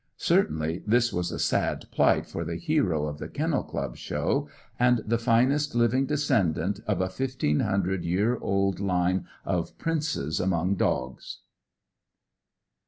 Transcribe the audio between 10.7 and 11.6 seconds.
dogs.